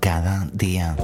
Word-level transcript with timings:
cada 0.00 0.48
día. 0.52 0.96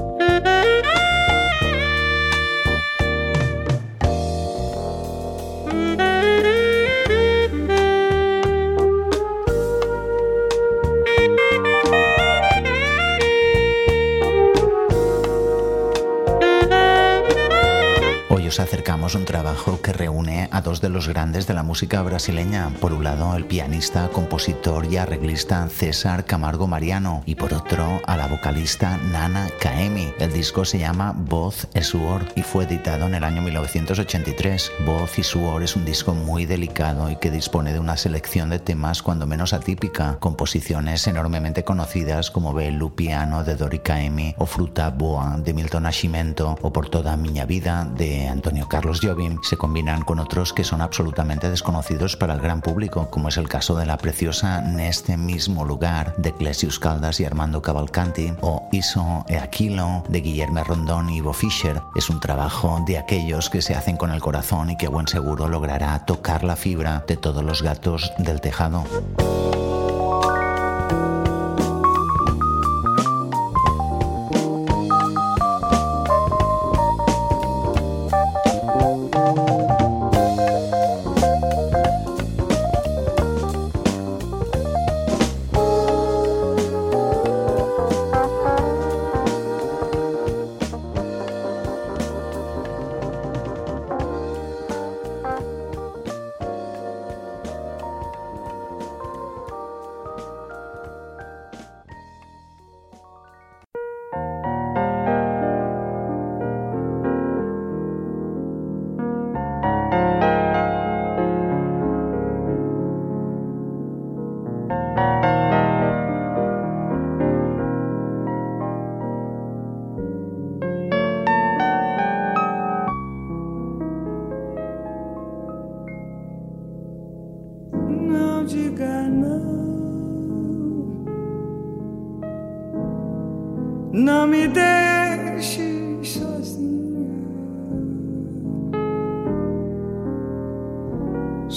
Acercamos 18.60 19.14
un 19.14 19.24
trabajo 19.24 19.80
que 19.82 19.92
reúne 19.92 20.48
a 20.50 20.60
dos 20.60 20.80
de 20.80 20.88
los 20.88 21.08
grandes 21.08 21.46
de 21.46 21.54
la 21.54 21.62
música 21.62 22.00
brasileña. 22.02 22.70
Por 22.80 22.92
un 22.92 23.04
lado, 23.04 23.36
el 23.36 23.44
pianista, 23.44 24.08
compositor 24.08 24.86
y 24.86 24.96
arreglista 24.96 25.68
César 25.68 26.24
Camargo 26.24 26.66
Mariano 26.66 27.22
y 27.26 27.34
por 27.34 27.52
otro, 27.52 28.00
a 28.06 28.16
la 28.16 28.26
vocalista 28.26 28.96
Nana 28.96 29.48
Kaemi. 29.60 30.12
El 30.18 30.32
disco 30.32 30.64
se 30.64 30.78
llama 30.78 31.14
Voz 31.14 31.68
e 31.74 31.82
Suor 31.82 32.24
y 32.34 32.42
fue 32.42 32.64
editado 32.64 33.06
en 33.06 33.14
el 33.14 33.24
año 33.24 33.42
1983. 33.42 34.72
Voz 34.86 35.18
y 35.18 35.22
Suor 35.22 35.62
es 35.62 35.76
un 35.76 35.84
disco 35.84 36.14
muy 36.14 36.46
delicado 36.46 37.10
y 37.10 37.16
que 37.16 37.30
dispone 37.30 37.72
de 37.72 37.80
una 37.80 37.96
selección 37.96 38.48
de 38.48 38.58
temas 38.58 39.02
cuando 39.02 39.26
menos 39.26 39.52
atípica, 39.52 40.16
composiciones 40.18 41.06
enormemente 41.06 41.64
conocidas 41.64 42.30
como 42.30 42.54
Bellu 42.54 42.94
Piano 42.94 43.44
de 43.44 43.56
Dori 43.56 43.80
Kaemi 43.80 44.34
o 44.38 44.46
Fruta 44.46 44.90
Boa 44.90 45.36
de 45.38 45.52
Milton 45.52 45.82
Nascimento 45.82 46.58
o 46.62 46.72
Por 46.72 46.88
toda 46.88 47.16
miña 47.16 47.44
vida 47.44 47.84
de 47.84 48.28
Antonio 48.28 48.45
Antonio 48.46 48.68
Carlos 48.68 49.00
Jobim 49.02 49.40
se 49.42 49.56
combinan 49.56 50.02
con 50.02 50.20
otros 50.20 50.52
que 50.52 50.62
son 50.62 50.80
absolutamente 50.80 51.50
desconocidos 51.50 52.16
para 52.16 52.32
el 52.32 52.40
gran 52.40 52.60
público, 52.60 53.10
como 53.10 53.28
es 53.28 53.38
el 53.38 53.48
caso 53.48 53.74
de 53.74 53.86
la 53.86 53.96
preciosa 53.96 54.60
Neste 54.60 55.16
mismo 55.16 55.64
lugar 55.64 56.14
de 56.16 56.32
Clesius 56.32 56.78
Caldas 56.78 57.18
y 57.18 57.24
Armando 57.24 57.60
Cavalcanti 57.60 58.34
o 58.42 58.68
Iso 58.70 59.24
e 59.28 59.36
Aquilo 59.36 60.04
de 60.08 60.20
Guillermo 60.20 60.62
Rondón 60.62 61.10
y 61.10 61.16
Ivo 61.16 61.32
Fischer. 61.32 61.82
Es 61.96 62.08
un 62.08 62.20
trabajo 62.20 62.84
de 62.86 62.98
aquellos 62.98 63.50
que 63.50 63.62
se 63.62 63.74
hacen 63.74 63.96
con 63.96 64.12
el 64.12 64.20
corazón 64.20 64.70
y 64.70 64.76
que 64.76 64.86
buen 64.86 65.08
seguro 65.08 65.48
logrará 65.48 66.04
tocar 66.04 66.44
la 66.44 66.54
fibra 66.54 67.02
de 67.08 67.16
todos 67.16 67.42
los 67.42 67.62
gatos 67.62 68.12
del 68.16 68.40
tejado. 68.40 68.84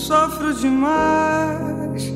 sofro 0.09 0.51
demais, 0.55 2.11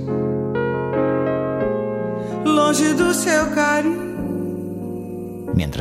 longe 2.44 2.92
do 2.96 3.14
seu 3.14 3.52
carinho. 3.52 4.13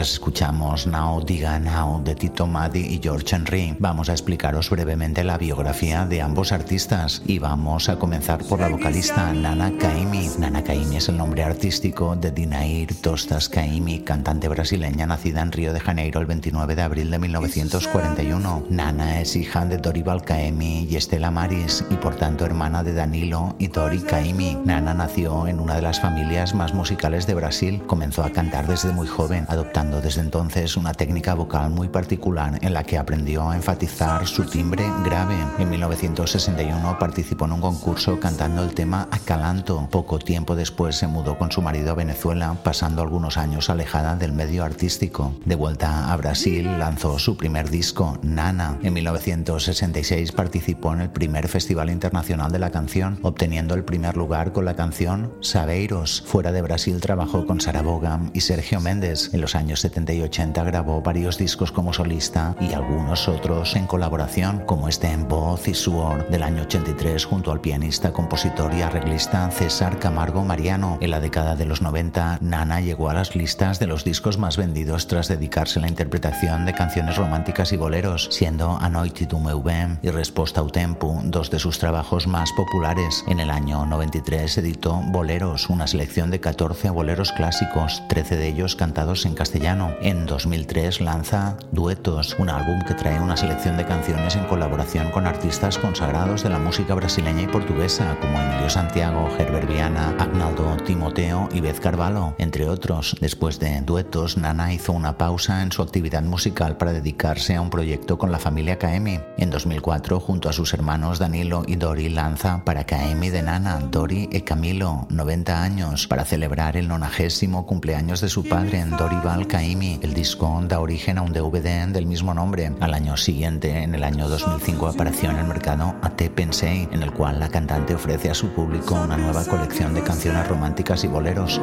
Escuchamos 0.02 0.86
Now 0.86 1.24
Diga 1.24 1.58
Now 1.58 2.02
de 2.02 2.14
Tito 2.14 2.46
Maddy 2.46 2.80
y 2.80 3.00
George 3.02 3.36
Henry, 3.36 3.76
vamos 3.78 4.08
a 4.08 4.12
explicaros 4.12 4.68
brevemente 4.68 5.22
la 5.22 5.38
biografía 5.38 6.06
de 6.06 6.20
ambos 6.20 6.52
artistas 6.52 7.22
y 7.26 7.38
vamos 7.38 7.88
a 7.88 7.98
comenzar 7.98 8.42
por 8.44 8.60
la 8.60 8.68
vocalista 8.68 9.32
Nana 9.32 9.72
Kaimi. 9.78 10.28
Nana 10.38 10.62
Kaimi 10.62 10.96
es 10.96 11.08
el 11.08 11.16
nombre 11.16 11.44
artístico 11.44 12.16
de 12.16 12.30
Dinair 12.30 12.94
Tostas 13.00 13.48
Kaimi, 13.48 14.00
cantante 14.00 14.48
brasileña 14.48 15.06
nacida 15.06 15.40
en 15.40 15.52
Río 15.52 15.72
de 15.72 15.80
Janeiro 15.80 16.20
el 16.20 16.26
29 16.26 16.74
de 16.74 16.82
abril 16.82 17.10
de 17.10 17.18
1941. 17.18 18.64
Nana 18.70 19.20
es 19.20 19.36
hija 19.36 19.64
de 19.64 19.78
Dorival 19.78 20.22
Kaimi 20.22 20.86
y 20.90 20.96
Estela 20.96 21.30
Maris 21.30 21.84
y 21.90 21.94
por 21.94 22.16
tanto 22.16 22.44
hermana 22.44 22.82
de 22.82 22.92
Danilo 22.92 23.54
y 23.58 23.68
Dori 23.68 24.00
Kaimi. 24.00 24.58
Nana 24.64 24.94
nació 24.94 25.46
en 25.46 25.60
una 25.60 25.76
de 25.76 25.82
las 25.82 26.00
familias 26.00 26.54
más 26.54 26.74
musicales 26.74 27.26
de 27.26 27.34
Brasil, 27.34 27.82
comenzó 27.86 28.24
a 28.24 28.30
cantar 28.30 28.66
desde 28.66 28.92
muy 28.92 29.06
joven, 29.06 29.46
adoptando 29.62 30.00
desde 30.00 30.22
entonces 30.22 30.76
una 30.76 30.92
técnica 30.92 31.34
vocal 31.34 31.70
muy 31.70 31.86
particular 31.86 32.58
en 32.62 32.74
la 32.74 32.82
que 32.82 32.98
aprendió 32.98 33.48
a 33.48 33.54
enfatizar 33.54 34.26
su 34.26 34.44
timbre 34.44 34.84
grave. 35.04 35.36
En 35.60 35.70
1961 35.70 36.98
participó 36.98 37.44
en 37.44 37.52
un 37.52 37.60
concurso 37.60 38.18
cantando 38.18 38.64
el 38.64 38.74
tema 38.74 39.06
Acalanto. 39.12 39.86
Poco 39.88 40.18
tiempo 40.18 40.56
después 40.56 40.96
se 40.96 41.06
mudó 41.06 41.38
con 41.38 41.52
su 41.52 41.62
marido 41.62 41.92
a 41.92 41.94
Venezuela, 41.94 42.56
pasando 42.64 43.02
algunos 43.02 43.38
años 43.38 43.70
alejada 43.70 44.16
del 44.16 44.32
medio 44.32 44.64
artístico. 44.64 45.32
De 45.44 45.54
vuelta 45.54 46.12
a 46.12 46.16
Brasil, 46.16 46.64
lanzó 46.80 47.20
su 47.20 47.36
primer 47.36 47.70
disco, 47.70 48.18
Nana. 48.22 48.78
En 48.82 48.94
1966 48.94 50.32
participó 50.32 50.92
en 50.92 51.02
el 51.02 51.10
primer 51.10 51.46
Festival 51.46 51.88
Internacional 51.88 52.50
de 52.50 52.58
la 52.58 52.70
Canción, 52.70 53.20
obteniendo 53.22 53.76
el 53.76 53.84
primer 53.84 54.16
lugar 54.16 54.52
con 54.52 54.64
la 54.64 54.74
canción 54.74 55.34
Sabeiros. 55.40 56.24
Fuera 56.26 56.50
de 56.50 56.62
Brasil 56.62 57.00
trabajó 57.00 57.46
con 57.46 57.60
Sarah 57.60 57.82
Vaughan 57.82 58.32
y 58.34 58.40
Sergio 58.40 58.80
Méndez. 58.80 59.32
En 59.32 59.40
los 59.40 59.51
años 59.54 59.80
70 59.80 60.12
y 60.14 60.22
80 60.22 60.64
grabó 60.64 61.02
varios 61.02 61.38
discos 61.38 61.72
como 61.72 61.92
solista 61.92 62.54
y 62.60 62.72
algunos 62.72 63.28
otros 63.28 63.76
en 63.76 63.86
colaboración, 63.86 64.64
como 64.66 64.88
este 64.88 65.08
en 65.08 65.28
voz 65.28 65.68
y 65.68 65.74
suor 65.74 66.28
del 66.28 66.42
año 66.42 66.62
83 66.62 67.24
junto 67.24 67.52
al 67.52 67.60
pianista, 67.60 68.12
compositor 68.12 68.74
y 68.74 68.82
arreglista 68.82 69.50
César 69.50 69.98
Camargo 69.98 70.44
Mariano. 70.44 70.98
En 71.00 71.10
la 71.10 71.20
década 71.20 71.56
de 71.56 71.66
los 71.66 71.82
90, 71.82 72.38
Nana 72.40 72.80
llegó 72.80 73.10
a 73.10 73.14
las 73.14 73.34
listas 73.34 73.78
de 73.78 73.86
los 73.86 74.04
discos 74.04 74.38
más 74.38 74.56
vendidos 74.56 75.06
tras 75.06 75.28
dedicarse 75.28 75.78
a 75.78 75.82
la 75.82 75.88
interpretación 75.88 76.64
de 76.64 76.74
canciones 76.74 77.16
románticas 77.16 77.72
y 77.72 77.76
boleros, 77.76 78.28
siendo 78.30 78.78
Anoiti 78.80 79.26
tu 79.26 79.38
meu 79.38 79.62
bem 79.62 79.98
y 80.02 80.10
Resposta 80.10 80.60
au 80.60 80.70
tempo 80.70 81.20
dos 81.24 81.50
de 81.50 81.58
sus 81.58 81.78
trabajos 81.78 82.26
más 82.26 82.52
populares. 82.52 83.24
En 83.26 83.40
el 83.40 83.50
año 83.50 83.84
93 83.86 84.58
editó 84.58 85.00
Boleros, 85.06 85.68
una 85.70 85.86
selección 85.86 86.30
de 86.30 86.40
14 86.40 86.90
boleros 86.90 87.32
clásicos, 87.32 88.02
13 88.08 88.36
de 88.36 88.48
ellos 88.48 88.76
cantados 88.76 89.24
en 89.26 89.34
castellano. 89.42 89.96
En 90.00 90.24
2003 90.24 91.00
lanza 91.00 91.56
Duetos, 91.72 92.36
un 92.38 92.48
álbum 92.48 92.80
que 92.86 92.94
trae 92.94 93.18
una 93.18 93.36
selección 93.36 93.76
de 93.76 93.84
canciones 93.84 94.36
en 94.36 94.44
colaboración 94.44 95.10
con 95.10 95.26
artistas 95.26 95.78
consagrados 95.78 96.44
de 96.44 96.48
la 96.48 96.60
música 96.60 96.94
brasileña 96.94 97.42
y 97.42 97.46
portuguesa, 97.48 98.16
como 98.20 98.40
Emilio 98.40 98.70
Santiago, 98.70 99.28
Herbert 99.36 99.66
Viana, 99.66 100.14
Agnaldo 100.20 100.76
Timoteo 100.86 101.48
y 101.52 101.60
Beth 101.60 101.80
Carvalho, 101.80 102.36
entre 102.38 102.68
otros. 102.68 103.16
Después 103.20 103.58
de 103.58 103.80
Duetos, 103.80 104.36
Nana 104.36 104.72
hizo 104.72 104.92
una 104.92 105.18
pausa 105.18 105.62
en 105.62 105.72
su 105.72 105.82
actividad 105.82 106.22
musical 106.22 106.76
para 106.76 106.92
dedicarse 106.92 107.56
a 107.56 107.62
un 107.62 107.70
proyecto 107.70 108.18
con 108.18 108.30
la 108.30 108.38
familia 108.38 108.78
Kaemi. 108.78 109.18
En 109.38 109.50
2004, 109.50 110.20
junto 110.20 110.50
a 110.50 110.52
sus 110.52 110.72
hermanos 110.72 111.18
Danilo 111.18 111.64
y 111.66 111.74
Dori, 111.74 112.10
lanza 112.10 112.62
para 112.64 112.84
Kaemi 112.84 113.30
de 113.30 113.42
Nana, 113.42 113.80
Dori 113.80 114.28
e 114.30 114.44
Camilo, 114.44 115.08
90 115.10 115.60
años, 115.64 116.06
para 116.06 116.24
celebrar 116.24 116.76
el 116.76 116.86
nonagésimo 116.86 117.66
cumpleaños 117.66 118.20
de 118.20 118.28
su 118.28 118.44
padre, 118.44 118.84
Dorival 118.84 119.31
El 119.34 120.12
disco 120.12 120.60
da 120.68 120.80
origen 120.80 121.16
a 121.16 121.22
un 121.22 121.32
DVD 121.32 121.86
del 121.88 122.04
mismo 122.04 122.34
nombre. 122.34 122.70
Al 122.80 122.92
año 122.92 123.16
siguiente, 123.16 123.82
en 123.82 123.94
el 123.94 124.04
año 124.04 124.28
2005, 124.28 124.88
apareció 124.88 125.30
en 125.30 125.38
el 125.38 125.46
mercado 125.46 125.94
A.T. 126.02 126.28
Pensei, 126.30 126.86
en 126.92 127.02
el 127.02 127.12
cual 127.12 127.40
la 127.40 127.48
cantante 127.48 127.94
ofrece 127.94 128.28
a 128.28 128.34
su 128.34 128.48
público 128.50 128.94
una 128.94 129.16
nueva 129.16 129.42
colección 129.46 129.94
de 129.94 130.02
canciones 130.02 130.46
románticas 130.46 131.02
y 131.04 131.08
boleros. 131.08 131.58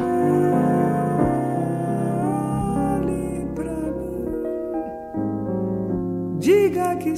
Diga 6.40 6.98
que 6.98 7.14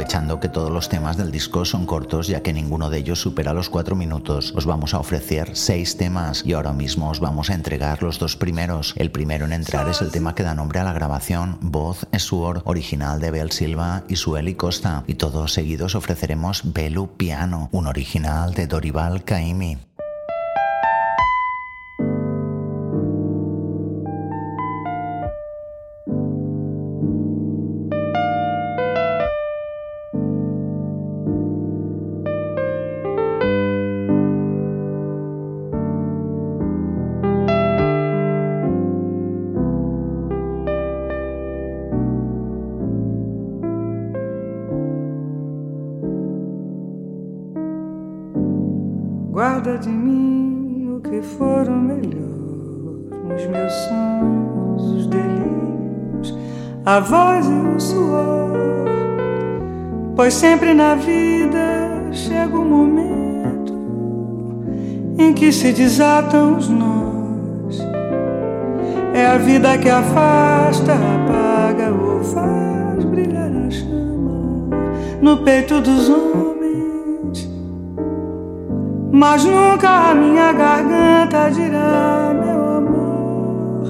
Aprovechando 0.00 0.40
que 0.40 0.48
todos 0.48 0.70
los 0.70 0.88
temas 0.88 1.18
del 1.18 1.30
disco 1.30 1.66
son 1.66 1.84
cortos, 1.84 2.26
ya 2.26 2.42
que 2.42 2.54
ninguno 2.54 2.88
de 2.88 2.96
ellos 2.96 3.20
supera 3.20 3.52
los 3.52 3.68
cuatro 3.68 3.94
minutos, 3.94 4.54
os 4.56 4.64
vamos 4.64 4.94
a 4.94 4.98
ofrecer 4.98 5.50
seis 5.52 5.98
temas 5.98 6.42
y 6.42 6.54
ahora 6.54 6.72
mismo 6.72 7.10
os 7.10 7.20
vamos 7.20 7.50
a 7.50 7.54
entregar 7.54 8.02
los 8.02 8.18
dos 8.18 8.34
primeros. 8.34 8.94
El 8.96 9.10
primero 9.10 9.44
en 9.44 9.52
entrar 9.52 9.90
es 9.90 10.00
el 10.00 10.10
tema 10.10 10.34
que 10.34 10.42
da 10.42 10.54
nombre 10.54 10.80
a 10.80 10.84
la 10.84 10.94
grabación, 10.94 11.58
Voz 11.60 12.06
Suor, 12.16 12.62
original 12.64 13.20
de 13.20 13.30
Bel 13.30 13.50
Silva 13.50 14.04
y 14.08 14.16
Sueli 14.16 14.54
Costa, 14.54 15.04
y 15.06 15.16
todos 15.16 15.52
seguidos 15.52 15.94
ofreceremos 15.94 16.62
Belu 16.72 17.18
Piano, 17.18 17.68
un 17.70 17.86
original 17.86 18.54
de 18.54 18.66
Dorival 18.68 19.22
Caimi. 19.22 19.89
Guarda 49.62 49.76
de 49.76 49.90
mim 49.90 50.96
o 50.96 51.00
que 51.02 51.20
for 51.20 51.68
o 51.68 51.76
melhor 51.76 52.30
nos 53.28 53.46
meus 53.46 53.72
sonhos, 53.72 54.92
os 54.92 55.06
delírios, 55.06 56.38
a 56.86 56.98
voz 56.98 57.44
e 57.44 57.76
o 57.76 57.78
suor. 57.78 58.86
Pois 60.16 60.32
sempre 60.32 60.72
na 60.72 60.94
vida 60.94 62.08
chega 62.10 62.56
um 62.56 62.64
momento 62.64 63.74
em 65.18 65.34
que 65.34 65.52
se 65.52 65.74
desatam 65.74 66.56
os 66.56 66.70
nós. 66.70 67.80
É 69.12 69.26
a 69.26 69.36
vida 69.36 69.76
que 69.76 69.90
afasta, 69.90 70.94
apaga 70.94 71.92
ou 71.92 72.24
faz 72.24 73.04
brilhar 73.04 73.50
a 73.54 73.70
chama 73.70 74.70
no 75.20 75.44
peito 75.44 75.82
dos 75.82 76.08
homens 76.08 76.49
mas 79.20 79.44
nunca 79.44 80.12
a 80.12 80.14
minha 80.14 80.50
garganta 80.50 81.50
dirá, 81.50 82.32
meu 82.42 82.76
amor, 82.78 83.84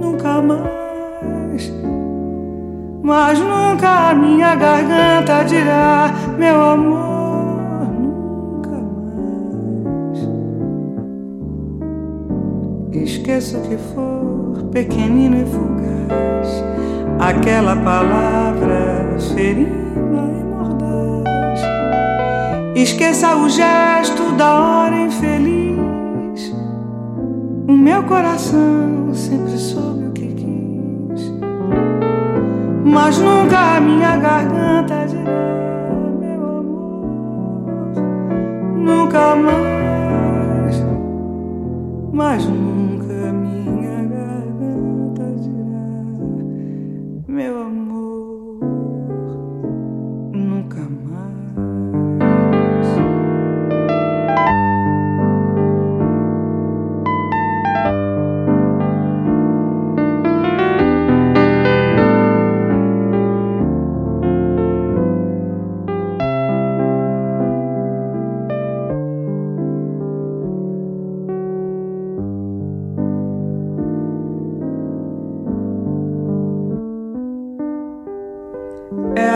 nunca 0.00 0.40
mais. 0.40 1.72
Mas 3.02 3.36
nunca 3.40 4.10
a 4.10 4.14
minha 4.14 4.54
garganta 4.54 5.42
dirá, 5.42 6.14
meu 6.38 6.62
amor, 6.62 7.88
nunca 8.00 8.78
mais. 9.82 10.20
Esqueça 12.92 13.58
que 13.58 13.76
for 13.76 14.68
pequenino 14.70 15.36
e 15.36 15.46
fugaz, 15.46 16.64
aquela 17.18 17.74
palavra 17.74 19.18
ferida 19.34 19.85
Esqueça 22.76 23.34
o 23.34 23.48
gesto 23.48 24.32
da 24.32 24.54
hora 24.60 24.94
infeliz. 24.94 26.54
O 27.66 27.72
meu 27.72 28.02
coração 28.02 29.14
sempre 29.14 29.56
soube 29.56 30.08
o 30.08 30.12
que 30.12 30.26
quis, 30.34 31.32
mas 32.84 33.16
nunca 33.16 33.76
a 33.76 33.80
minha 33.80 34.18
garganta 34.18 35.06
dirá, 35.08 35.90
meu 36.20 36.44
amor, 36.58 37.94
nunca 38.76 39.34
mais, 39.36 40.76
mas 42.12 42.44
nunca 42.44 42.75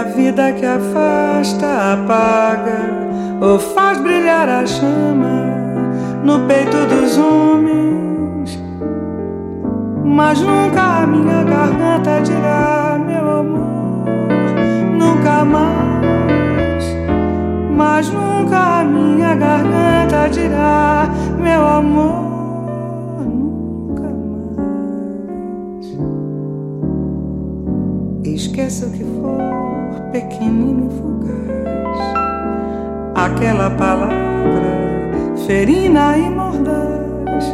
vida 0.05 0.52
que 0.52 0.64
afasta, 0.64 1.94
apaga 1.94 3.00
ou 3.41 3.58
faz 3.58 3.99
brilhar 3.99 4.49
a 4.49 4.67
chama 4.67 5.41
no 6.23 6.47
peito 6.47 6.76
dos 6.87 7.16
homens. 7.19 8.61
Mas 10.04 10.40
nunca 10.40 11.02
a 11.02 11.07
minha 11.07 11.42
garganta 11.45 12.21
dirá, 12.23 13.00
meu 13.07 13.30
amor, 13.40 14.04
nunca 14.99 15.45
mais. 15.45 16.85
Mas 17.76 18.11
nunca 18.11 18.80
a 18.80 18.85
minha 18.85 19.35
garganta 19.35 20.28
dirá, 20.30 21.09
meu 21.38 21.66
amor, 21.66 23.25
nunca 23.25 24.11
mais. 24.57 25.97
Esqueça 28.25 28.87
o 28.87 28.90
que 28.90 29.04
for 29.04 29.70
pequenino 30.11 30.87
e 30.87 31.00
fugaz. 31.00 31.99
Aquela 33.14 33.71
palavra 33.71 34.71
ferina 35.47 36.17
e 36.17 36.31
mordaz. 36.31 37.45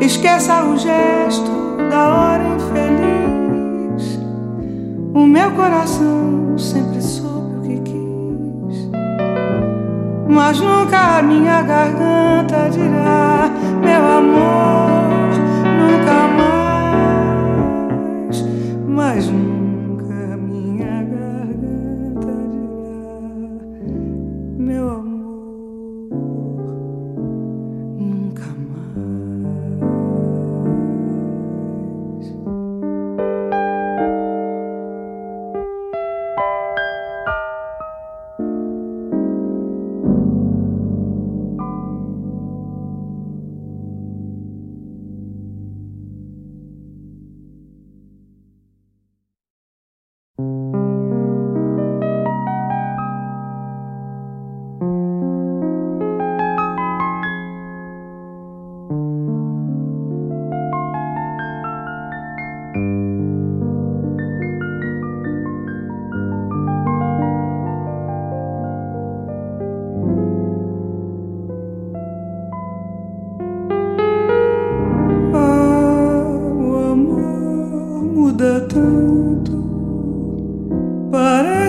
Esqueça 0.00 0.64
o 0.64 0.76
gesto 0.76 1.76
da 1.90 2.08
hora 2.08 2.44
infeliz. 2.44 4.20
O 5.14 5.26
meu 5.26 5.50
coração 5.52 6.56
sempre 6.58 7.02
soube 7.02 7.56
o 7.56 7.60
que 7.62 7.80
quis. 7.80 8.90
Mas 10.28 10.60
nunca 10.60 11.18
a 11.18 11.22
minha 11.22 11.62
garganta 11.62 12.68
dirá, 12.70 13.50
meu 13.82 14.06
amor, 14.18 14.41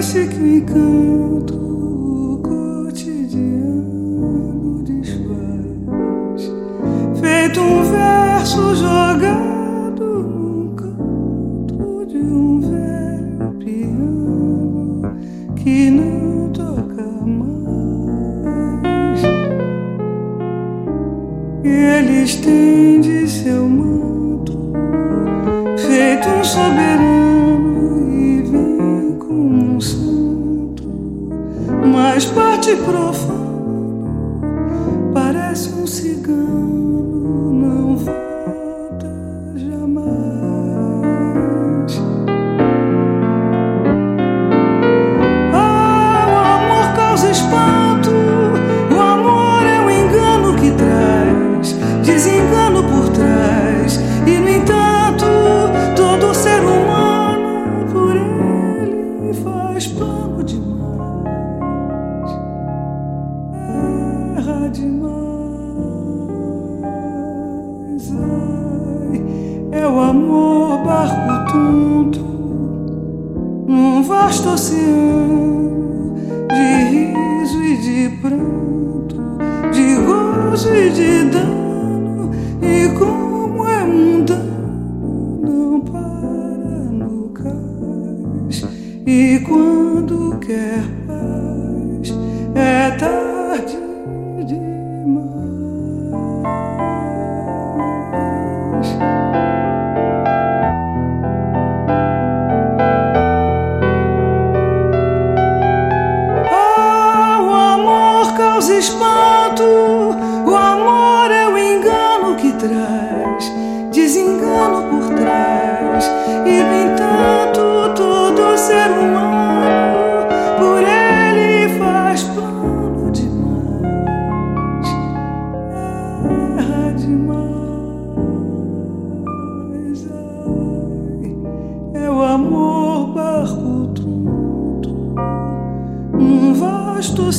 circuit 0.03 0.65
que 0.65 1.45
toi. 1.47 1.62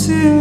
see 0.07 0.34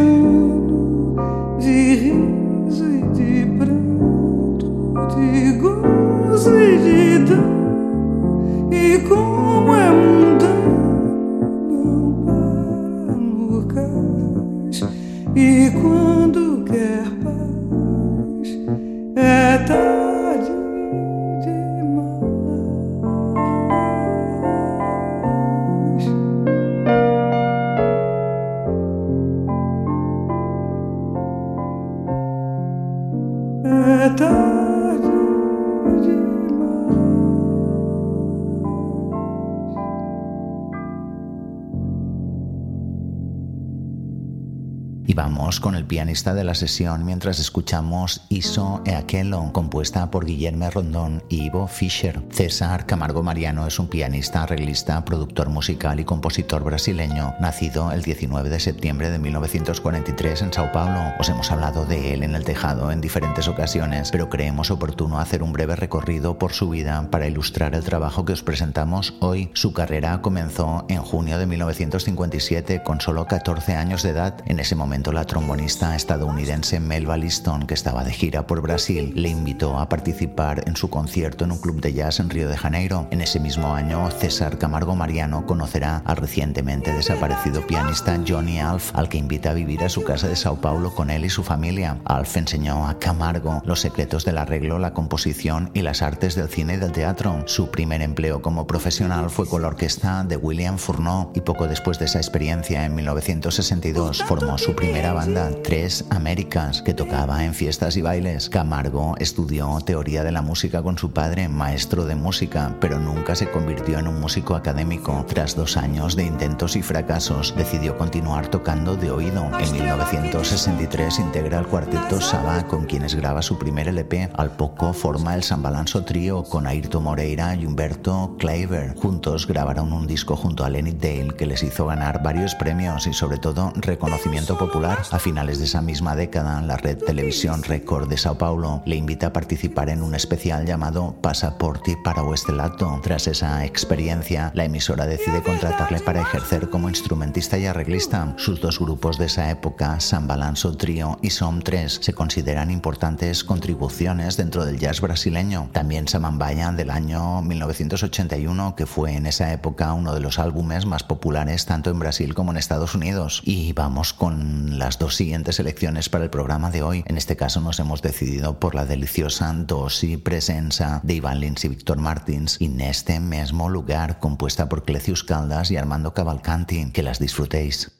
Y 45.05 45.15
vamos 45.15 45.59
con 45.59 45.75
el 45.75 45.83
pianista 45.83 46.33
de 46.33 46.45
la 46.45 46.55
sesión 46.55 47.03
mientras 47.03 47.37
escuchamos 47.39 48.21
Iso 48.29 48.81
e 48.85 48.95
Aquelo, 48.95 49.51
compuesta 49.51 50.09
por 50.09 50.25
Guillermo 50.25 50.69
Rondón 50.69 51.23
y 51.27 51.43
Ivo 51.43 51.67
Fischer. 51.67 52.21
César 52.31 52.85
Camargo 52.85 53.21
Mariano 53.21 53.67
es 53.67 53.79
un 53.79 53.87
pianista, 53.87 54.43
arreglista, 54.43 55.03
productor 55.03 55.49
musical 55.49 55.99
y 55.99 56.05
compositor 56.05 56.63
brasileño, 56.63 57.35
nacido 57.41 57.91
el 57.91 58.01
19 58.01 58.49
de 58.49 58.61
septiembre 58.61 59.09
de 59.09 59.19
1943 59.19 60.41
en 60.41 60.53
Sao 60.53 60.71
Paulo. 60.71 61.01
Os 61.19 61.27
hemos 61.27 61.51
hablado 61.51 61.85
de 61.85 62.13
él 62.13 62.23
en 62.23 62.33
el 62.33 62.45
tejado 62.45 62.89
en 62.89 63.01
diferentes 63.01 63.49
ocasiones, 63.49 64.09
pero 64.09 64.29
creemos 64.29 64.71
oportuno 64.71 65.19
hacer 65.19 65.43
un 65.43 65.51
breve 65.51 65.75
recorrido 65.75 66.37
por 66.37 66.53
su 66.53 66.69
vida 66.69 67.09
para 67.11 67.27
ilustrar 67.27 67.75
el 67.75 67.83
trabajo 67.83 68.23
que 68.23 68.33
os 68.33 68.43
presentamos 68.43 69.15
hoy. 69.19 69.49
Su 69.53 69.73
carrera 69.73 70.21
comenzó 70.21 70.85
en 70.87 71.01
junio 71.01 71.37
de 71.37 71.45
1957 71.45 72.83
con 72.83 73.01
solo 73.01 73.25
14 73.25 73.75
años 73.75 74.01
de 74.03 74.11
edad. 74.11 74.37
En 74.45 74.61
ese 74.61 74.75
momento 74.75 74.92
la 74.93 75.25
trombonista 75.25 75.95
estadounidense 75.95 76.79
Melba 76.79 77.17
Liston, 77.17 77.65
que 77.65 77.73
estaba 77.73 78.03
de 78.03 78.11
gira 78.11 78.45
por 78.45 78.61
Brasil, 78.61 79.11
le 79.15 79.29
invitó 79.29 79.79
a 79.79 79.89
participar 79.89 80.63
en 80.67 80.75
su 80.75 80.89
concierto 80.91 81.45
en 81.45 81.51
un 81.51 81.57
club 81.57 81.81
de 81.81 81.93
jazz 81.93 82.19
en 82.19 82.29
Río 82.29 82.47
de 82.47 82.57
Janeiro. 82.57 83.07
En 83.09 83.19
ese 83.19 83.39
mismo 83.39 83.73
año, 83.73 84.11
César 84.11 84.59
Camargo 84.59 84.95
Mariano 84.95 85.47
conocerá 85.47 86.03
al 86.05 86.17
recientemente 86.17 86.93
desaparecido 86.93 87.65
pianista 87.65 88.19
Johnny 88.25 88.59
Alf, 88.59 88.95
al 88.95 89.09
que 89.09 89.17
invita 89.17 89.49
a 89.49 89.55
vivir 89.55 89.83
a 89.83 89.89
su 89.89 90.03
casa 90.03 90.27
de 90.27 90.35
Sao 90.35 90.61
Paulo 90.61 90.93
con 90.93 91.09
él 91.09 91.25
y 91.25 91.29
su 91.29 91.43
familia. 91.43 91.97
Alf 92.05 92.37
enseñó 92.37 92.87
a 92.87 92.99
Camargo 92.99 93.63
los 93.65 93.81
secretos 93.81 94.25
del 94.25 94.37
arreglo, 94.37 94.77
la 94.77 94.93
composición 94.93 95.71
y 95.73 95.81
las 95.81 96.03
artes 96.03 96.35
del 96.35 96.49
cine 96.49 96.75
y 96.75 96.77
del 96.77 96.91
teatro. 96.91 97.43
Su 97.47 97.71
primer 97.71 98.03
empleo 98.03 98.43
como 98.43 98.67
profesional 98.67 99.31
fue 99.31 99.47
con 99.47 99.63
la 99.63 99.69
orquesta 99.69 100.23
de 100.23 100.37
William 100.37 100.77
Fourneau 100.77 101.31
y 101.33 101.41
poco 101.41 101.67
después 101.67 101.97
de 101.97 102.05
esa 102.05 102.19
experiencia, 102.19 102.85
en 102.85 102.93
1962, 102.93 104.23
formó 104.23 104.59
su 104.59 104.75
primera 104.83 105.13
banda, 105.13 105.49
Tres 105.63 106.03
Américas, 106.09 106.81
que 106.81 106.93
tocaba 106.93 107.45
en 107.45 107.53
fiestas 107.53 107.95
y 107.95 108.01
bailes. 108.01 108.49
Camargo 108.49 109.15
estudió 109.17 109.79
teoría 109.79 110.25
de 110.25 110.33
la 110.33 110.41
música 110.41 110.83
con 110.83 110.97
su 110.97 111.11
padre, 111.13 111.47
maestro 111.47 112.03
de 112.03 112.15
música, 112.15 112.75
pero 112.81 112.99
nunca 112.99 113.33
se 113.33 113.49
convirtió 113.49 113.97
en 113.99 114.09
un 114.09 114.19
músico 114.19 114.55
académico. 114.55 115.25
Tras 115.29 115.55
dos 115.55 115.77
años 115.77 116.17
de 116.17 116.25
intentos 116.25 116.75
y 116.75 116.81
fracasos, 116.81 117.55
decidió 117.55 117.97
continuar 117.97 118.49
tocando 118.49 118.97
de 118.97 119.09
oído. 119.09 119.49
En 119.57 119.71
1963 119.71 121.19
integra 121.19 121.59
el 121.59 121.67
cuarteto 121.67 122.19
Saba, 122.19 122.67
con 122.67 122.83
quienes 122.83 123.15
graba 123.15 123.41
su 123.41 123.57
primer 123.57 123.87
LP. 123.87 124.31
Al 124.35 124.51
poco 124.51 124.91
forma 124.91 125.33
el 125.33 125.43
San 125.43 125.63
Balanzo 125.63 126.03
Trío 126.03 126.43
con 126.43 126.67
Ayrton 126.67 127.03
Moreira 127.03 127.55
y 127.55 127.65
Humberto 127.65 128.35
Kleiber. 128.37 128.95
Juntos 128.97 129.47
grabaron 129.47 129.93
un 129.93 130.07
disco 130.07 130.35
junto 130.35 130.65
a 130.65 130.69
Lenny 130.69 130.91
Dale 130.91 131.35
que 131.37 131.45
les 131.45 131.63
hizo 131.63 131.85
ganar 131.85 132.21
varios 132.21 132.53
premios 132.55 133.07
y 133.07 133.13
sobre 133.13 133.37
todo 133.37 133.71
reconocimiento 133.77 134.57
popular 134.57 134.72
lugar. 134.73 135.03
A 135.11 135.19
finales 135.19 135.59
de 135.59 135.65
esa 135.65 135.81
misma 135.81 136.15
década, 136.15 136.61
la 136.61 136.77
red 136.77 136.97
Televisión 136.97 137.63
Record 137.63 138.09
de 138.09 138.17
Sao 138.17 138.37
Paulo 138.37 138.81
le 138.85 138.95
invita 138.95 139.27
a 139.27 139.33
participar 139.33 139.89
en 139.89 140.01
un 140.01 140.15
especial 140.15 140.65
llamado 140.65 141.15
Pasaporte 141.21 141.97
para 142.03 142.23
o 142.23 142.33
Estelato. 142.33 142.99
Tras 143.03 143.27
esa 143.27 143.65
experiencia, 143.65 144.51
la 144.55 144.65
emisora 144.65 145.05
decide 145.05 145.43
contratarle 145.43 145.99
para 145.99 146.21
ejercer 146.21 146.69
como 146.69 146.89
instrumentista 146.89 147.57
y 147.57 147.65
arreglista. 147.65 148.33
Sus 148.37 148.61
dos 148.61 148.79
grupos 148.79 149.17
de 149.17 149.25
esa 149.25 149.49
época, 149.49 149.99
San 149.99 150.27
Balanzo 150.27 150.75
Trio 150.75 151.19
y 151.21 151.29
Som 151.29 151.61
3, 151.61 151.99
se 152.01 152.13
consideran 152.13 152.71
importantes 152.71 153.43
contribuciones 153.43 154.37
dentro 154.37 154.65
del 154.65 154.79
jazz 154.79 155.01
brasileño. 155.01 155.69
También 155.71 156.07
Samambaya 156.07 156.71
del 156.71 156.89
año 156.89 157.41
1981, 157.41 158.75
que 158.75 158.85
fue 158.85 159.15
en 159.15 159.25
esa 159.25 159.51
época 159.51 159.93
uno 159.93 160.13
de 160.13 160.19
los 160.19 160.39
álbumes 160.39 160.85
más 160.85 161.03
populares 161.03 161.65
tanto 161.65 161.89
en 161.89 161.99
Brasil 161.99 162.33
como 162.33 162.51
en 162.51 162.57
Estados 162.57 162.95
Unidos. 162.95 163.41
Y 163.43 163.73
vamos 163.73 164.13
con 164.13 164.62
las 164.63 164.99
dos 164.99 165.15
siguientes 165.15 165.59
elecciones 165.59 166.09
para 166.09 166.23
el 166.23 166.29
programa 166.29 166.71
de 166.71 166.83
hoy. 166.83 167.03
En 167.07 167.17
este 167.17 167.35
caso 167.35 167.61
nos 167.61 167.79
hemos 167.79 168.01
decidido 168.01 168.59
por 168.59 168.75
la 168.75 168.85
deliciosa 168.85 169.53
dosi 169.53 170.17
presencia 170.17 170.99
de 171.03 171.15
Iván 171.15 171.39
Lins 171.39 171.65
y 171.65 171.69
Víctor 171.69 171.97
Martins 171.97 172.57
en 172.59 172.81
este 172.81 173.19
mismo 173.19 173.69
lugar, 173.69 174.19
compuesta 174.19 174.69
por 174.69 174.83
Clecius 174.83 175.23
Caldas 175.23 175.71
y 175.71 175.77
Armando 175.77 176.13
Cavalcanti. 176.13 176.91
Que 176.91 177.03
las 177.03 177.19
disfrutéis. 177.19 177.91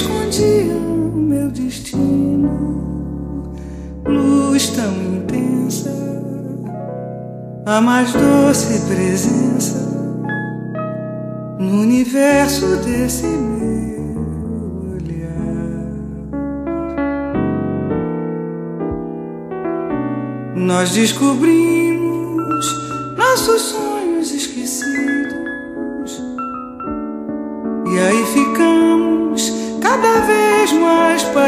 escondiam 0.00 0.80
meu 1.14 1.50
destino. 1.50 3.52
Luz 4.06 4.68
tão 4.68 4.92
intensa, 4.92 5.92
a 7.66 7.80
mais 7.80 8.12
doce 8.12 8.86
presença 8.86 9.78
no 11.58 11.82
universo 11.82 12.76
desse 12.76 13.26
Nós 20.56 20.90
descobrimos 20.90 22.66
nossos 23.16 23.62
sonhos 23.62 23.89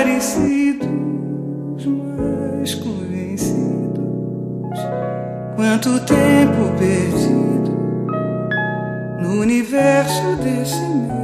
parecidos, 0.03 1.87
mais 1.87 2.75
convencidos. 2.75 4.01
Quanto 5.55 6.01
tempo 6.01 6.77
perdido 6.77 7.71
no 9.21 9.41
universo 9.41 10.37
desse 10.43 10.81
meu. 10.81 11.22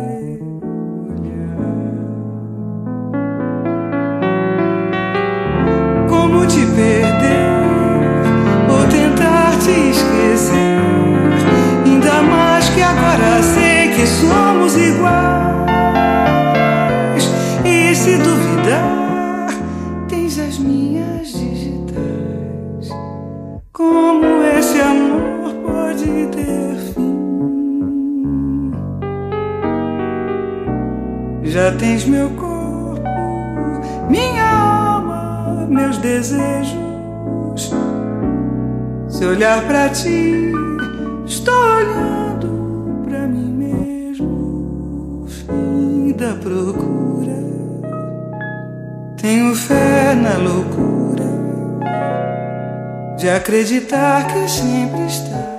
Meu 32.08 32.30
corpo, 32.30 33.02
minha 34.08 34.50
alma, 34.50 35.66
meus 35.68 35.98
desejos 35.98 36.78
se 39.18 39.24
olhar 39.24 39.66
para 39.66 39.88
ti, 39.88 40.52
estou 41.26 41.52
olhando 41.52 43.02
para 43.04 43.26
mim 43.26 43.50
mesmo. 43.52 45.26
Fim 45.26 46.12
da 46.12 46.34
procura. 46.34 47.36
Tenho 49.20 49.56
fé 49.56 50.14
na 50.14 50.36
loucura 50.36 51.24
de 53.16 53.28
acreditar 53.28 54.28
que 54.28 54.48
sempre 54.48 55.04
está. 55.06 55.57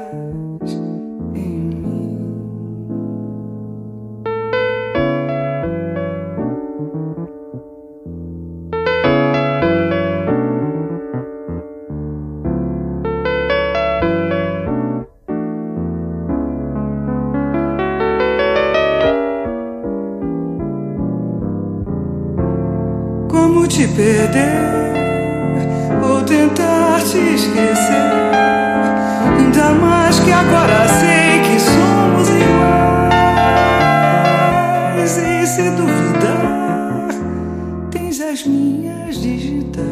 te 27.03 27.17
esquecer. 27.35 28.12
Ainda 29.38 29.69
mais 29.71 30.19
que 30.19 30.31
agora 30.31 30.88
sei 30.88 31.41
que 31.41 31.59
somos 31.59 32.29
iguais. 32.29 33.09
E 35.17 35.47
se 35.47 35.69
duvidar, 35.71 37.07
tens 37.91 38.21
as 38.21 38.45
minhas 38.45 39.15
digitais. 39.19 39.85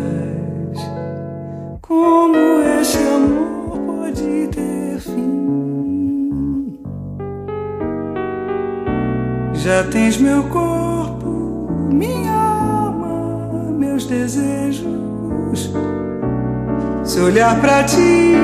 Como 1.82 2.38
esse 2.82 2.98
amor 2.98 3.80
pode 3.86 4.48
ter 4.48 5.00
fim? 5.00 6.80
Já 9.54 9.84
tens 9.86 10.18
meu 10.18 10.44
corpo. 10.44 10.67
Se 17.18 17.22
olhar 17.22 17.60
para 17.60 17.84
ti, 17.84 18.36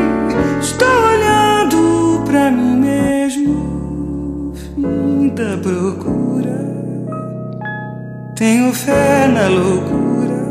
estou 0.60 0.88
olhando 0.88 2.24
para 2.26 2.50
mim 2.50 2.76
mesmo. 2.78 4.52
Muita 4.76 5.60
procura, 5.62 6.58
tenho 8.36 8.74
fé 8.74 9.28
na 9.28 9.48
loucura 9.48 10.42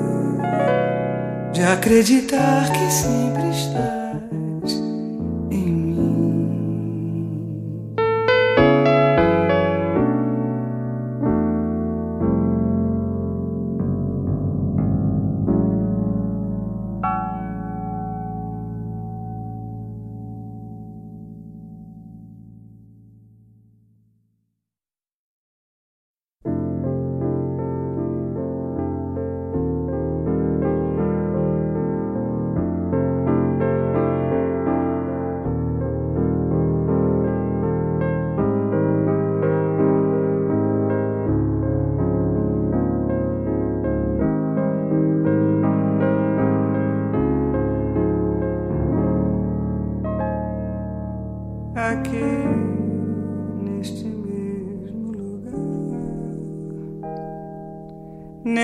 de 1.52 1.64
acreditar 1.64 2.70
que 2.70 2.92
sempre 2.92 3.50
está. 3.50 4.01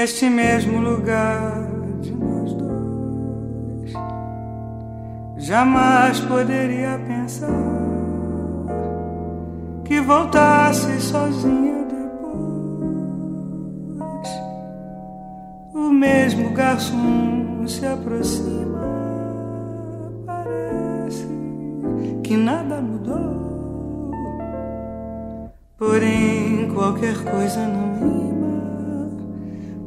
Neste 0.00 0.30
mesmo 0.30 0.78
lugar 0.78 1.66
de 2.00 2.12
nós 2.12 2.52
dois. 2.54 3.92
Jamais 5.37 6.20
poderia 6.20 7.00
pensar 7.04 7.48
que 9.84 10.00
voltasse 10.00 11.00
sozinha 11.00 11.84
depois. 11.96 12.28
O 15.74 15.90
mesmo 15.90 16.50
garçom 16.50 17.66
se 17.66 17.84
aproxima, 17.84 18.80
parece 20.24 21.26
que 22.22 22.37
nada 22.37 22.80
mudou. 22.80 24.12
Porém, 25.76 26.70
qualquer 26.72 27.16
coisa 27.24 27.66
não 27.66 27.98
rima 27.98 28.38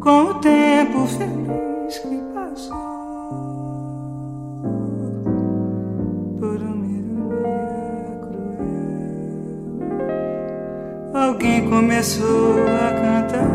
com 0.02 0.24
o 0.24 0.34
tempo 0.36 1.06
feliz 1.06 2.00
que 2.00 2.18
passou. 2.34 2.76
Por 6.40 6.56
ironia 6.56 8.20
cruel, 8.24 8.88
alguém 11.14 11.70
começou 11.70 12.66
a 12.66 12.92
cantar 13.00 13.52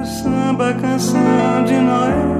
o 0.00 0.04
samba 0.06 0.72
canção 0.74 1.64
de 1.66 1.74
Noel 1.74 2.36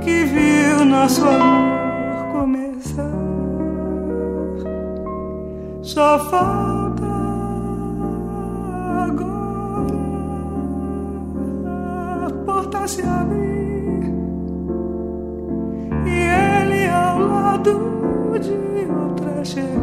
que 0.00 0.24
viu 0.24 0.86
nosso 0.86 1.22
amor 1.22 2.32
começar. 2.32 3.12
Só 5.82 6.18
falta 6.30 6.67
se 12.88 13.02
abrir 13.02 14.02
e 16.06 16.10
ele 16.10 16.88
ao 16.88 17.18
lado 17.18 18.38
de 18.40 18.90
outra 18.90 19.44
chegar. 19.44 19.78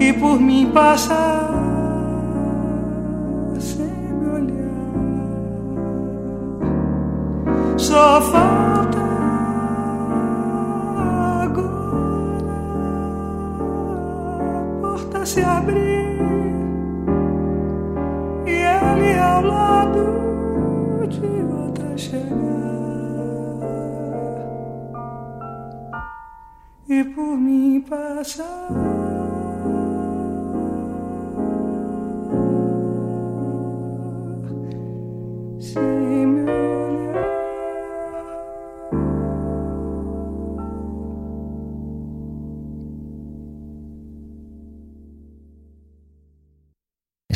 E 0.00 0.12
por 0.14 0.40
mim 0.40 0.72
passar 0.74 1.54
sem 3.60 3.86
me 3.86 4.30
olhar. 4.30 4.56
Só 7.76 8.20
falta 8.20 8.65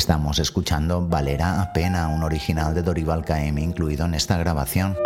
Estamos 0.01 0.39
escuchando 0.39 1.07
Valera 1.07 1.71
Pena, 1.75 2.07
un 2.07 2.23
original 2.23 2.73
de 2.73 2.81
Dorival 2.81 3.23
KM 3.23 3.59
incluido 3.59 4.03
en 4.03 4.15
esta 4.15 4.35
grabación. 4.35 4.97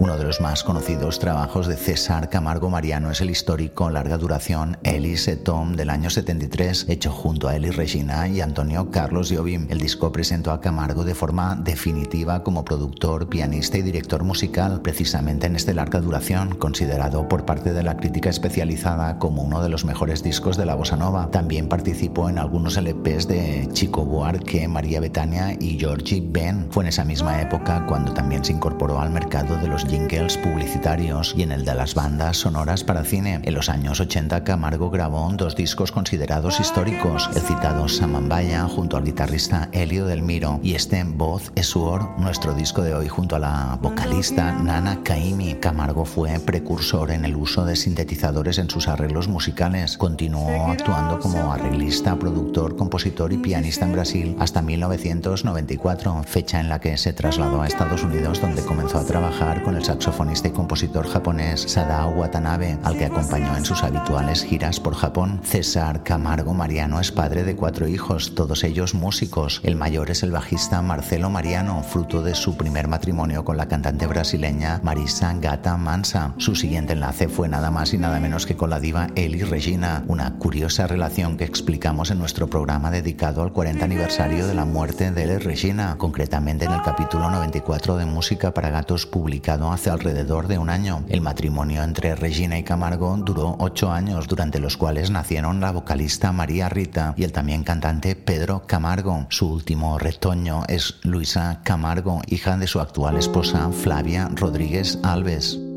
Uno 0.00 0.16
de 0.16 0.22
los 0.22 0.40
más 0.40 0.62
conocidos 0.62 1.18
trabajos 1.18 1.66
de 1.66 1.76
César 1.76 2.30
Camargo 2.30 2.70
Mariano 2.70 3.10
es 3.10 3.20
el 3.20 3.30
histórico 3.30 3.90
larga 3.90 4.16
duración 4.16 4.78
Elise 4.84 5.34
Tom 5.34 5.72
del 5.72 5.90
año 5.90 6.08
73, 6.08 6.86
hecho 6.88 7.10
junto 7.10 7.48
a 7.48 7.56
Eli 7.56 7.70
Regina 7.70 8.28
y 8.28 8.40
Antonio 8.40 8.92
Carlos 8.92 9.32
Jobim. 9.34 9.66
El 9.70 9.80
disco 9.80 10.12
presentó 10.12 10.52
a 10.52 10.60
Camargo 10.60 11.02
de 11.02 11.16
forma 11.16 11.56
definitiva 11.56 12.44
como 12.44 12.64
productor, 12.64 13.28
pianista 13.28 13.78
y 13.78 13.82
director 13.82 14.22
musical, 14.22 14.82
precisamente 14.82 15.48
en 15.48 15.56
este 15.56 15.74
larga 15.74 16.00
duración, 16.00 16.54
considerado 16.54 17.26
por 17.26 17.44
parte 17.44 17.72
de 17.72 17.82
la 17.82 17.96
crítica 17.96 18.30
especializada 18.30 19.18
como 19.18 19.42
uno 19.42 19.64
de 19.64 19.68
los 19.68 19.84
mejores 19.84 20.22
discos 20.22 20.56
de 20.56 20.66
la 20.66 20.76
bossa 20.76 20.96
nova. 20.96 21.28
También 21.32 21.68
participó 21.68 22.28
en 22.30 22.38
algunos 22.38 22.76
LPs 22.76 23.26
de 23.26 23.68
Chico 23.72 24.04
Buarque, 24.04 24.68
María 24.68 25.00
Betania 25.00 25.56
y 25.58 25.76
Georgie 25.76 26.22
Ben. 26.24 26.68
Fue 26.70 26.84
en 26.84 26.90
esa 26.90 27.04
misma 27.04 27.42
época 27.42 27.84
cuando 27.86 28.14
también 28.14 28.44
se 28.44 28.52
incorporó 28.52 29.00
al 29.00 29.10
mercado 29.10 29.56
de 29.56 29.66
los 29.66 29.87
jingles 29.88 30.36
publicitarios 30.36 31.34
y 31.36 31.42
en 31.42 31.52
el 31.52 31.64
de 31.64 31.74
las 31.74 31.94
bandas 31.94 32.36
sonoras 32.36 32.84
para 32.84 33.04
cine. 33.04 33.40
En 33.42 33.54
los 33.54 33.68
años 33.68 34.00
80 34.00 34.44
Camargo 34.44 34.90
grabó 34.90 35.32
dos 35.34 35.56
discos 35.56 35.92
considerados 35.92 36.60
históricos, 36.60 37.28
el 37.34 37.42
citado 37.42 37.88
Samambaya 37.88 38.64
junto 38.64 38.96
al 38.96 39.04
guitarrista 39.04 39.68
Helio 39.72 40.06
del 40.06 40.22
Miro 40.22 40.60
y 40.62 40.74
este 40.74 41.02
Voz 41.04 41.52
es 41.54 41.66
Suor, 41.68 42.18
nuestro 42.18 42.54
disco 42.54 42.82
de 42.82 42.94
hoy 42.94 43.08
junto 43.08 43.36
a 43.36 43.38
la 43.38 43.78
vocalista 43.80 44.52
Nana 44.52 45.02
Kaimi. 45.02 45.54
Camargo 45.54 46.04
fue 46.04 46.38
precursor 46.40 47.10
en 47.10 47.24
el 47.24 47.36
uso 47.36 47.64
de 47.64 47.76
sintetizadores 47.76 48.58
en 48.58 48.68
sus 48.68 48.88
arreglos 48.88 49.28
musicales. 49.28 49.96
Continuó 49.96 50.70
actuando 50.70 51.18
como 51.18 51.52
arreglista, 51.52 52.18
productor, 52.18 52.76
compositor 52.76 53.32
y 53.32 53.38
pianista 53.38 53.86
en 53.86 53.92
Brasil 53.92 54.36
hasta 54.38 54.60
1994, 54.60 56.22
fecha 56.24 56.60
en 56.60 56.68
la 56.68 56.80
que 56.80 56.96
se 56.96 57.12
trasladó 57.12 57.62
a 57.62 57.66
Estados 57.66 58.02
Unidos 58.02 58.40
donde 58.40 58.62
comenzó 58.64 58.98
a 58.98 59.04
trabajar 59.04 59.62
con 59.62 59.76
el 59.76 59.77
saxofonista 59.84 60.48
y 60.48 60.52
compositor 60.52 61.06
japonés 61.06 61.62
Sadao 61.62 62.10
Watanabe, 62.10 62.78
al 62.82 62.96
que 62.96 63.06
acompañó 63.06 63.56
en 63.56 63.64
sus 63.64 63.82
habituales 63.82 64.44
giras 64.44 64.80
por 64.80 64.94
Japón. 64.94 65.40
César 65.44 66.02
Camargo 66.02 66.54
Mariano 66.54 67.00
es 67.00 67.12
padre 67.12 67.44
de 67.44 67.56
cuatro 67.56 67.88
hijos, 67.88 68.34
todos 68.34 68.64
ellos 68.64 68.94
músicos. 68.94 69.60
El 69.64 69.76
mayor 69.76 70.10
es 70.10 70.22
el 70.22 70.30
bajista 70.30 70.82
Marcelo 70.82 71.30
Mariano, 71.30 71.82
fruto 71.82 72.22
de 72.22 72.34
su 72.34 72.56
primer 72.56 72.88
matrimonio 72.88 73.44
con 73.44 73.56
la 73.56 73.68
cantante 73.68 74.06
brasileña 74.06 74.80
Marisa 74.82 75.32
Gata 75.34 75.76
Mansa. 75.76 76.34
Su 76.38 76.54
siguiente 76.54 76.94
enlace 76.94 77.28
fue 77.28 77.48
nada 77.48 77.70
más 77.70 77.94
y 77.94 77.98
nada 77.98 78.20
menos 78.20 78.46
que 78.46 78.56
con 78.56 78.70
la 78.70 78.80
diva 78.80 79.08
Eli 79.14 79.42
Regina, 79.42 80.04
una 80.08 80.34
curiosa 80.38 80.86
relación 80.86 81.36
que 81.36 81.44
explicamos 81.44 82.10
en 82.10 82.18
nuestro 82.18 82.48
programa 82.48 82.90
dedicado 82.90 83.42
al 83.42 83.52
40 83.52 83.84
aniversario 83.84 84.46
de 84.46 84.54
la 84.54 84.64
muerte 84.64 85.10
de 85.10 85.24
Eli 85.24 85.38
Regina, 85.38 85.96
concretamente 85.98 86.64
en 86.64 86.72
el 86.72 86.82
capítulo 86.82 87.30
94 87.30 87.96
de 87.96 88.06
Música 88.06 88.52
para 88.52 88.70
Gatos 88.70 89.06
publicado 89.06 89.67
hace 89.72 89.90
alrededor 89.90 90.48
de 90.48 90.58
un 90.58 90.70
año. 90.70 91.04
El 91.08 91.20
matrimonio 91.20 91.82
entre 91.82 92.14
Regina 92.14 92.58
y 92.58 92.62
Camargo 92.62 93.16
duró 93.16 93.56
ocho 93.58 93.90
años, 93.90 94.28
durante 94.28 94.58
los 94.58 94.76
cuales 94.76 95.10
nacieron 95.10 95.60
la 95.60 95.72
vocalista 95.72 96.32
María 96.32 96.68
Rita 96.68 97.14
y 97.16 97.24
el 97.24 97.32
también 97.32 97.64
cantante 97.64 98.16
Pedro 98.16 98.64
Camargo. 98.66 99.26
Su 99.30 99.50
último 99.50 99.98
retoño 99.98 100.62
es 100.68 100.96
Luisa 101.02 101.60
Camargo, 101.64 102.22
hija 102.26 102.56
de 102.56 102.66
su 102.66 102.80
actual 102.80 103.16
esposa 103.16 103.70
Flavia 103.70 104.30
Rodríguez 104.34 104.98
Alves. 105.02 105.67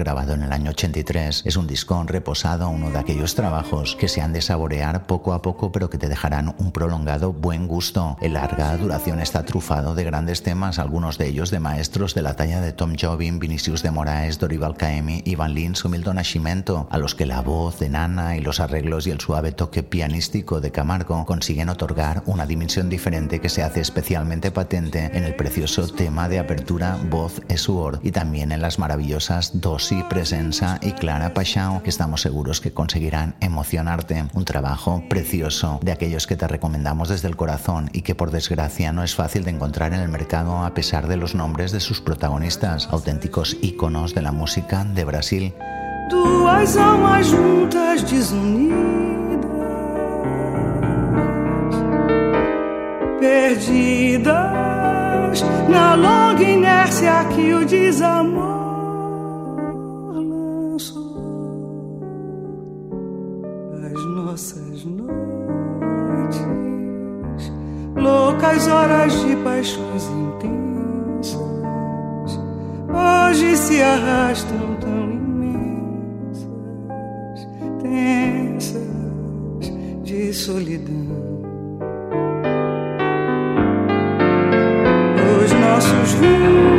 Grabado 0.00 0.32
en 0.32 0.42
el 0.42 0.52
año 0.52 0.70
83, 0.70 1.42
es 1.44 1.56
un 1.56 1.66
disco 1.66 2.02
reposado, 2.06 2.68
uno 2.70 2.90
de 2.90 2.98
aquellos 2.98 3.34
trabajos 3.34 3.96
que 3.96 4.08
se 4.08 4.22
han 4.22 4.32
de 4.32 4.40
saborear 4.40 5.06
poco 5.06 5.34
a 5.34 5.42
poco, 5.42 5.70
pero 5.70 5.90
que 5.90 5.98
te 5.98 6.08
dejarán 6.08 6.54
un 6.58 6.72
prolongado 6.72 7.32
buen 7.32 7.68
gusto. 7.68 8.16
El 8.20 8.32
larga 8.32 8.76
duración 8.76 9.20
está 9.20 9.44
trufado 9.44 9.94
de 9.94 10.04
grandes 10.04 10.42
temas, 10.42 10.78
algunos 10.78 11.18
de 11.18 11.28
ellos 11.28 11.50
de 11.50 11.60
maestros 11.60 12.14
de 12.14 12.22
la 12.22 12.34
talla 12.34 12.60
de 12.60 12.72
Tom 12.72 12.94
Jobim, 12.98 13.38
Vinicius 13.38 13.82
de 13.82 13.90
Moraes, 13.90 14.38
Dorival 14.38 14.76
Caemi, 14.76 15.22
Ivan 15.26 15.54
Lins 15.54 15.84
o 15.84 15.88
Milton 15.88 16.16
Nascimento, 16.16 16.88
a 16.90 16.98
los 16.98 17.14
que 17.14 17.26
la 17.26 17.42
voz 17.42 17.78
de 17.78 17.90
Nana 17.90 18.36
y 18.36 18.40
los 18.40 18.58
arreglos 18.58 19.06
y 19.06 19.10
el 19.10 19.20
suave 19.20 19.52
toque 19.52 19.82
pianístico 19.82 20.60
de 20.60 20.72
Camargo 20.72 21.26
consiguen 21.26 21.68
otorgar 21.68 22.22
una 22.24 22.46
dimensión 22.46 22.88
diferente 22.88 23.40
que 23.40 23.50
se 23.50 23.62
hace 23.62 23.80
especialmente 23.80 24.50
patente 24.50 25.10
en 25.12 25.24
el 25.24 25.36
precioso 25.36 25.86
tema 25.88 26.28
de 26.28 26.38
apertura 26.38 26.98
Voz 27.10 27.42
Esor 27.48 28.00
y 28.02 28.12
también 28.12 28.52
en 28.52 28.62
las 28.62 28.78
maravillosas 28.78 29.60
Dosi 29.90 30.04
Presenza 30.04 30.78
y 30.82 30.92
Clara 30.92 31.34
Pachao, 31.34 31.82
que 31.82 31.90
estamos 31.90 32.20
seguros 32.20 32.60
que 32.60 32.72
conseguirán 32.72 33.34
emocionarte. 33.40 34.24
Un 34.34 34.44
trabajo 34.44 35.02
precioso 35.08 35.80
de 35.82 35.90
aquellos 35.90 36.28
que 36.28 36.36
te 36.36 36.46
recomendamos 36.46 37.08
desde 37.08 37.26
el 37.26 37.34
corazón 37.34 37.90
y 37.92 38.02
que 38.02 38.14
por 38.14 38.30
desgracia 38.30 38.92
no 38.92 39.02
es 39.02 39.16
fácil 39.16 39.42
de 39.42 39.50
encontrar 39.50 39.92
en 39.92 39.98
el 39.98 40.08
mercado 40.08 40.64
a 40.64 40.74
pesar 40.74 41.08
de 41.08 41.16
los 41.16 41.34
nombres 41.34 41.72
de 41.72 41.80
sus 41.80 42.00
protagonistas, 42.00 42.86
auténticos 42.92 43.56
íconos 43.62 44.14
de 44.14 44.22
la 44.22 44.30
música 44.30 44.84
de 44.84 45.04
Brasil. 45.04 45.54
Duas 46.08 46.76
almas 46.76 47.26
juntas 47.28 48.04
perdidas 53.20 54.52
na 55.68 55.96
longa 55.96 56.42
inércia 56.42 57.24
que 57.34 57.54
o 57.54 57.66
desamor 57.66 58.69
loucas 68.00 68.66
horas 68.66 69.12
de 69.20 69.36
paixões 69.36 70.04
intensas, 70.04 71.38
hoje 72.88 73.56
se 73.56 73.82
arrastam 73.82 74.76
tão 74.80 75.10
imensas, 75.10 76.48
tensas 77.82 78.80
de 80.02 80.32
solidão. 80.32 81.10
nossos 85.80 86.12
rumos 86.14 86.69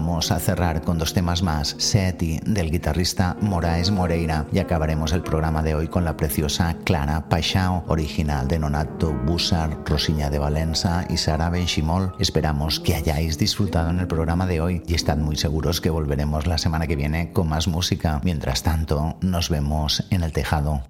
vamos 0.00 0.32
a 0.32 0.38
cerrar 0.38 0.80
con 0.80 0.96
dos 0.96 1.12
temas 1.12 1.42
más, 1.42 1.76
Seti 1.76 2.40
del 2.46 2.70
guitarrista 2.70 3.36
Moraes 3.42 3.90
Moreira 3.90 4.46
y 4.50 4.58
acabaremos 4.58 5.12
el 5.12 5.20
programa 5.20 5.62
de 5.62 5.74
hoy 5.74 5.88
con 5.88 6.06
la 6.06 6.16
preciosa 6.16 6.74
Clara 6.84 7.28
Paixao, 7.28 7.84
original 7.86 8.48
de 8.48 8.58
Nonato 8.58 9.12
Bussar, 9.12 9.76
Rosiña 9.84 10.30
de 10.30 10.38
Valenza 10.38 11.04
y 11.10 11.18
Sara 11.18 11.50
Benchimol. 11.50 12.14
Esperamos 12.18 12.80
que 12.80 12.94
hayáis 12.94 13.36
disfrutado 13.36 13.90
en 13.90 14.00
el 14.00 14.06
programa 14.06 14.46
de 14.46 14.62
hoy 14.62 14.82
y 14.86 14.94
estad 14.94 15.18
muy 15.18 15.36
seguros 15.36 15.82
que 15.82 15.90
volveremos 15.90 16.46
la 16.46 16.56
semana 16.56 16.86
que 16.86 16.96
viene 16.96 17.30
con 17.34 17.50
más 17.50 17.68
música. 17.68 18.22
Mientras 18.24 18.62
tanto, 18.62 19.18
nos 19.20 19.50
vemos 19.50 20.06
en 20.08 20.22
el 20.22 20.32
tejado. 20.32 20.82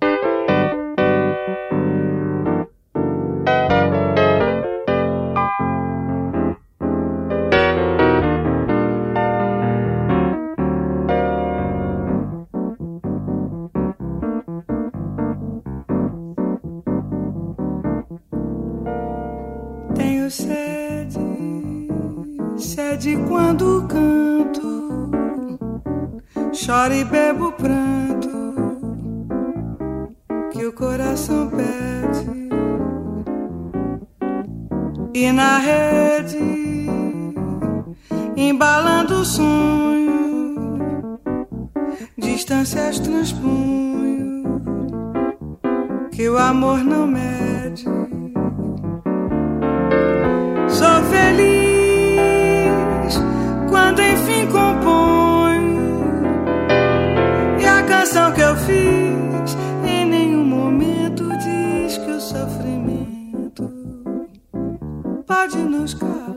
pode 65.30 65.58
nos 65.58 65.94
calar. 65.94 66.34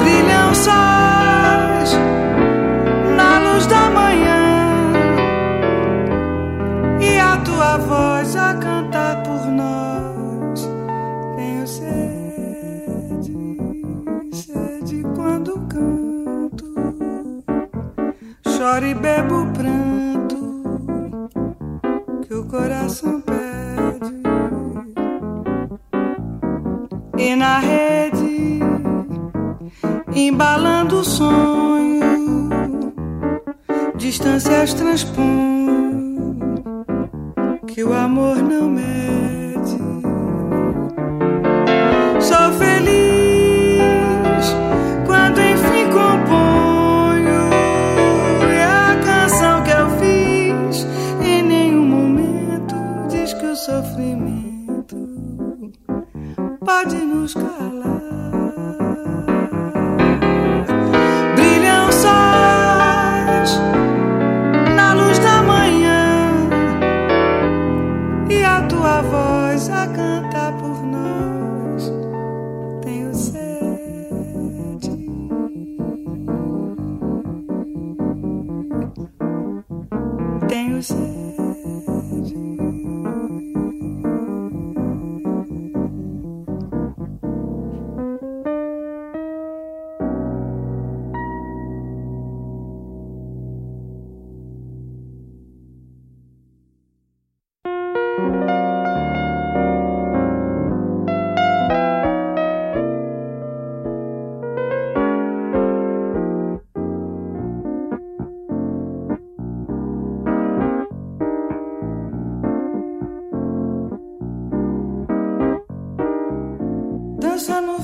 Brilha 0.00 0.50
o 0.50 0.54
sol. 0.56 1.01
distâncias 34.32 34.72
transpõe 34.74 36.46
que 37.66 37.84
o 37.84 37.92
amor 37.92 38.36
não 38.36 38.70
mede. 38.70 39.76
Sou 42.20 42.52
feliz 42.58 43.82
quando 45.06 45.38
enfim 45.38 45.86
componho 45.90 47.50
e 48.50 48.62
a 48.62 48.98
canção 49.04 49.62
que 49.64 49.70
eu 49.70 49.90
fiz 49.98 50.86
em 51.22 51.42
nenhum 51.42 51.84
momento 51.84 52.74
diz 53.10 53.34
que 53.34 53.44
o 53.44 53.56
sofrimento 53.56 54.96
pode 56.64 56.96
nos 56.96 57.34
calar. 57.34 57.91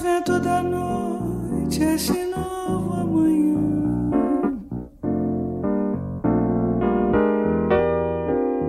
vento 0.08 0.40
da 0.40 0.62
noite, 0.62 1.82
esse 1.82 2.24
novo 2.24 2.92
amanhã. 3.02 3.58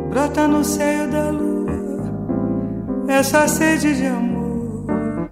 Brota 0.10 0.48
no 0.48 0.64
seio 0.64 1.10
da 1.10 1.30
lua 1.32 1.70
essa 3.08 3.48
sede 3.48 3.96
de 3.96 4.06
amor. 4.06 5.30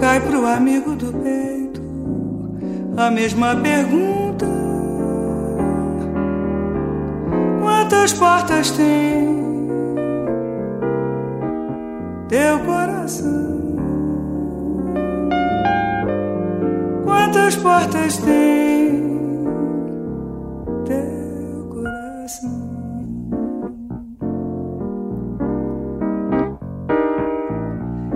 Cai 0.00 0.20
pro 0.20 0.46
amigo 0.46 0.96
do 0.96 1.12
peito 1.12 1.82
a 2.96 3.10
mesma 3.10 3.54
pergunta: 3.56 4.46
Quantas 7.60 8.12
portas 8.14 8.70
tem? 8.72 9.51
Teu 12.32 12.58
coração? 12.60 13.76
Quantas 17.04 17.56
portas 17.56 18.16
tem? 18.16 19.02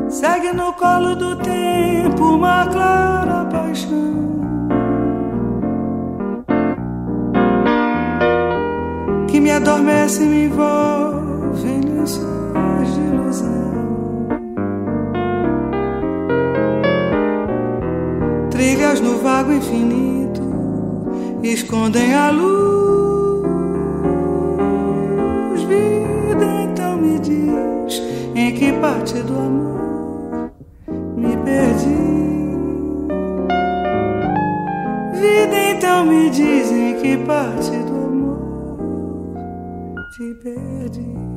Segue 0.08 0.52
no 0.54 0.72
colo 0.72 1.14
do 1.14 1.36
tempo 1.36 2.36
uma 2.36 2.66
clara 2.68 3.44
paixão. 3.44 4.16
Que 9.28 9.40
me 9.40 9.50
adormece 9.50 10.22
e 10.22 10.26
me 10.26 10.44
envolve 10.46 11.05
No 19.00 19.18
vago 19.18 19.52
infinito 19.52 20.42
escondem 21.42 22.14
a 22.14 22.30
luz. 22.30 22.66
Vida, 25.64 26.62
então 26.64 26.96
me 26.96 27.18
diz 27.18 28.02
em 28.34 28.54
que 28.54 28.72
parte 28.72 29.22
do 29.22 29.34
amor 29.38 29.66
Vida, 35.12 35.56
então 35.70 36.04
me 36.04 36.30
dizem 36.30 37.00
que 37.00 37.16
parte 37.18 37.70
do 37.70 37.94
amor 37.94 39.34
te 40.16 40.34
perdi. 40.42 41.35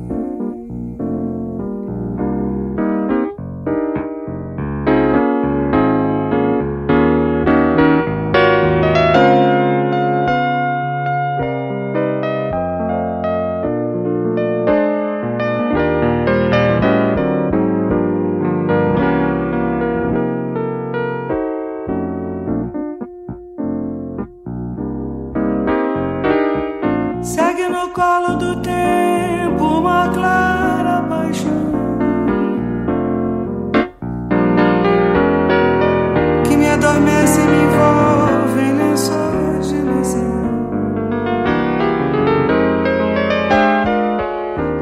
adormecem 36.80 37.44
me 37.44 37.62
envolvem 37.64 38.72
lençóis 38.72 39.68
de 39.68 39.76
ilusão. 39.76 40.40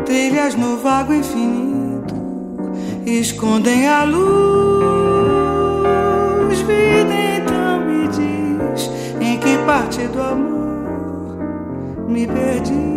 Trilhas 0.04 0.54
no 0.54 0.76
vago 0.76 1.12
infinito 1.12 2.14
escondem 3.04 3.88
a 3.88 4.04
luz. 4.04 4.28
Vida 6.60 7.14
então 7.36 7.80
me 7.80 8.06
diz 8.08 8.90
em 9.20 9.36
que 9.38 9.58
parte 9.66 10.06
do 10.06 10.22
amor 10.22 11.36
me 12.08 12.28
perdi. 12.28 12.96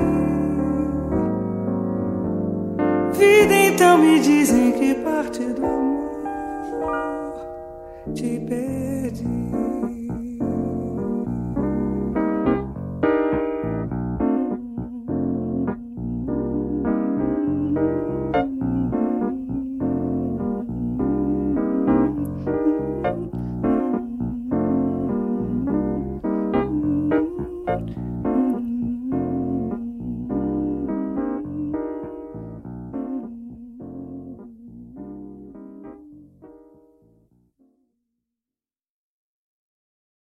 Vida 3.14 3.56
então 3.56 3.98
me 3.98 4.20
diz 4.20 4.52
em 4.52 4.72
que 4.74 4.94
parte 4.94 5.40
do 5.40 5.66
amor 5.66 6.12
te 8.14 8.40
perdi. 8.48 8.81